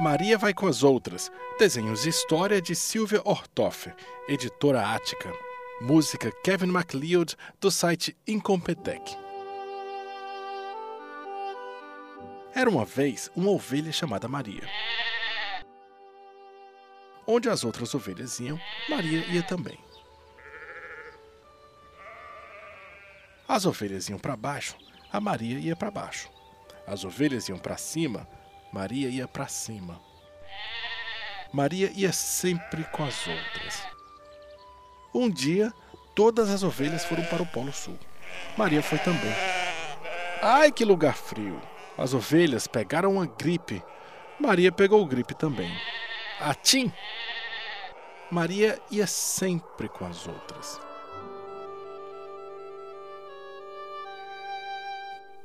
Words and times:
Maria 0.00 0.38
vai 0.38 0.54
com 0.54 0.66
as 0.66 0.82
outras. 0.82 1.30
Desenhos 1.58 2.06
e 2.06 2.08
história 2.08 2.58
de 2.58 2.74
Silvia 2.74 3.20
Ortoff, 3.22 3.92
editora 4.26 4.94
Ática. 4.94 5.30
Música 5.78 6.32
Kevin 6.42 6.68
MacLeod, 6.68 7.36
do 7.60 7.70
site 7.70 8.16
Incompetech. 8.26 9.14
Era 12.54 12.70
uma 12.70 12.86
vez 12.86 13.30
uma 13.36 13.50
ovelha 13.50 13.92
chamada 13.92 14.26
Maria. 14.26 14.66
Onde 17.26 17.50
as 17.50 17.62
outras 17.62 17.94
ovelhas 17.94 18.40
iam, 18.40 18.58
Maria 18.88 19.20
ia 19.26 19.42
também. 19.42 19.78
As 23.46 23.66
ovelhas 23.66 24.08
iam 24.08 24.18
para 24.18 24.34
baixo, 24.34 24.76
a 25.12 25.20
Maria 25.20 25.58
ia 25.58 25.76
para 25.76 25.90
baixo. 25.90 26.30
As 26.86 27.04
ovelhas 27.04 27.50
iam 27.50 27.58
para 27.58 27.76
cima, 27.76 28.26
Maria 28.72 29.08
ia 29.08 29.26
para 29.26 29.48
cima. 29.48 30.00
Maria 31.52 31.90
ia 31.94 32.12
sempre 32.12 32.84
com 32.84 33.04
as 33.04 33.26
outras. 33.26 33.82
Um 35.12 35.28
dia, 35.28 35.72
todas 36.14 36.48
as 36.50 36.62
ovelhas 36.62 37.04
foram 37.04 37.24
para 37.24 37.42
o 37.42 37.46
Polo 37.46 37.72
Sul. 37.72 37.98
Maria 38.56 38.82
foi 38.82 38.98
também. 38.98 39.32
Ai, 40.40 40.70
que 40.70 40.84
lugar 40.84 41.14
frio! 41.14 41.60
As 41.98 42.14
ovelhas 42.14 42.66
pegaram 42.66 43.14
uma 43.14 43.26
gripe. 43.26 43.82
Maria 44.38 44.70
pegou 44.70 45.04
gripe 45.04 45.34
também. 45.34 45.70
Atim! 46.38 46.92
Maria 48.30 48.80
ia 48.90 49.06
sempre 49.06 49.88
com 49.88 50.06
as 50.06 50.26
outras. 50.28 50.80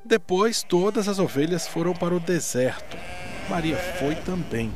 Depois, 0.05 0.61
todas 0.61 1.07
as 1.07 1.17
ovelhas 1.17 1.67
foram 1.67 1.91
para 1.91 2.13
o 2.13 2.19
deserto. 2.19 2.95
Maria 3.49 3.75
foi 3.75 4.13
também. 4.13 4.71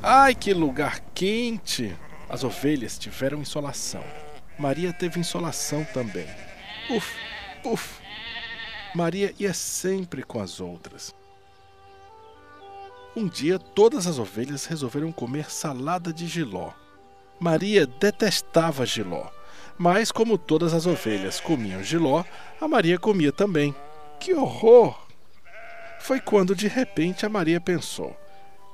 Ai, 0.00 0.36
que 0.36 0.54
lugar 0.54 1.00
quente! 1.12 1.96
As 2.28 2.44
ovelhas 2.44 2.96
tiveram 2.96 3.40
insolação. 3.40 4.04
Maria 4.56 4.92
teve 4.92 5.18
insolação 5.18 5.84
também. 5.92 6.28
Uf, 6.88 7.12
uf! 7.64 8.00
Maria 8.94 9.34
ia 9.36 9.52
sempre 9.52 10.22
com 10.22 10.40
as 10.40 10.60
outras. 10.60 11.12
Um 13.16 13.26
dia, 13.26 13.58
todas 13.58 14.06
as 14.06 14.20
ovelhas 14.20 14.64
resolveram 14.64 15.10
comer 15.10 15.50
salada 15.50 16.12
de 16.12 16.28
giló. 16.28 16.70
Maria 17.40 17.84
detestava 17.84 18.86
giló, 18.86 19.26
mas 19.76 20.12
como 20.12 20.38
todas 20.38 20.72
as 20.72 20.86
ovelhas 20.86 21.40
comiam 21.40 21.82
giló, 21.82 22.22
a 22.60 22.68
Maria 22.68 22.96
comia 22.96 23.32
também. 23.32 23.74
Que 24.20 24.34
horror! 24.34 25.00
Foi 25.98 26.20
quando 26.20 26.54
de 26.54 26.68
repente 26.68 27.24
a 27.24 27.28
Maria 27.28 27.58
pensou: 27.58 28.14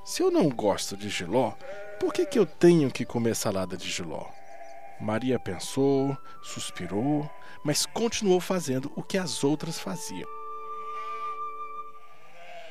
se 0.05 0.21
eu 0.21 0.29
não 0.29 0.49
gosto 0.49 0.97
de 0.97 1.09
giló, 1.09 1.53
por 2.01 2.13
que, 2.13 2.27
que 2.27 2.37
eu 2.37 2.45
tenho 2.45 2.91
que 2.91 3.05
comer 3.05 3.37
salada 3.37 3.77
de 3.77 3.89
giló? 3.89 4.27
Maria 5.01 5.39
pensou, 5.39 6.19
suspirou, 6.43 7.31
mas 7.65 7.87
continuou 7.87 8.41
fazendo 8.41 8.91
o 8.97 9.05
que 9.05 9.17
as 9.17 9.45
outras 9.45 9.79
faziam. 9.79 10.29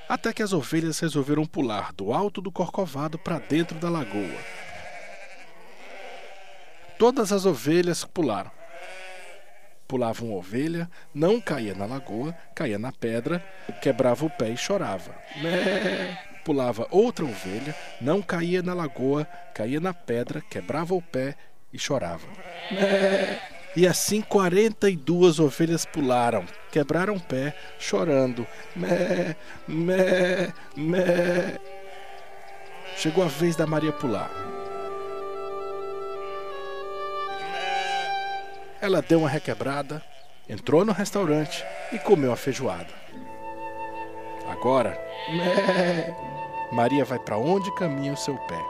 Até 0.10 0.34
que 0.34 0.44
as 0.44 0.52
ovelhas 0.52 1.00
resolveram 1.00 1.45
pular 1.45 1.94
do 1.94 2.12
alto 2.12 2.42
do 2.42 2.52
corcovado 2.52 3.17
para 3.17 3.39
dentro 3.39 3.80
da 3.80 3.89
lagoa. 3.89 4.44
Todas 7.00 7.32
as 7.32 7.45
ovelhas 7.45 8.04
pularam 8.04 8.52
Pulava 9.88 10.23
uma 10.23 10.36
ovelha, 10.36 10.89
não 11.14 11.39
caía 11.39 11.75
na 11.75 11.86
lagoa, 11.86 12.36
caía 12.55 12.80
na 12.80 12.91
pedra, 12.91 13.44
quebrava 13.81 14.25
o 14.25 14.30
pé 14.30 14.50
e 14.50 14.58
chorava. 14.58 15.16
Né? 15.42 16.17
Pulava 16.44 16.88
outra 16.89 17.25
ovelha, 17.25 17.75
não 18.02 18.22
caía 18.22 18.61
na 18.61 18.73
lagoa, 18.73 19.25
caía 19.53 19.80
na 19.80 19.94
pedra, 19.94 20.42
quebrava 20.42 20.95
o 20.95 21.02
pé 21.02 21.36
e 21.72 21.77
chorava. 21.77 22.27
Né? 22.71 23.39
E 23.76 23.86
assim 23.86 24.21
42 24.21 25.37
ovelhas 25.39 25.86
pularam, 25.86 26.45
quebraram 26.71 27.15
o 27.15 27.20
pé, 27.20 27.54
chorando. 27.77 28.48
Mé, 28.73 29.36
mé, 29.67 30.54
mé. 30.77 31.60
Chegou 32.95 33.23
a 33.26 33.27
vez 33.27 33.58
da 33.58 33.67
Maria 33.67 33.92
pular. 33.92 34.45
Ela 38.86 39.02
deu 39.02 39.18
uma 39.18 39.30
requebrada, 39.30 40.00
entrou 40.48 40.86
no 40.86 40.92
restaurante 40.92 41.66
e 41.92 41.98
comeu 41.98 42.32
a 42.32 42.36
feijoada. 42.36 42.94
Agora, 44.48 44.96
Maria 46.72 47.04
vai 47.04 47.18
para 47.18 47.36
onde 47.36 47.73
caminha 47.73 48.14
o 48.14 48.16
seu 48.16 48.38
pé. 48.38 48.64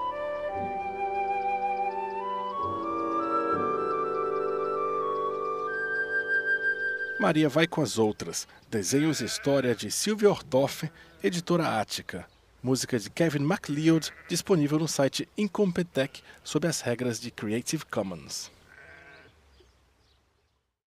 Maria 7.20 7.50
vai 7.50 7.68
com 7.68 7.82
as 7.82 7.98
outras. 7.98 8.48
Desenhos 8.72 9.20
e 9.20 9.26
história 9.26 9.76
de 9.76 9.92
Silvia 9.92 10.30
Ortoff, 10.30 10.90
editora 11.22 11.82
Ática. 11.82 12.26
Música 12.64 12.98
de 12.98 13.10
Kevin 13.10 13.40
MacLeod, 13.40 14.14
disponível 14.30 14.80
no 14.80 14.88
site 14.88 15.28
Incompetech 15.38 16.24
sob 16.42 16.66
as 16.66 16.80
regras 16.80 17.20
de 17.20 17.32
Creative 17.32 17.84
Commons. 17.88 18.55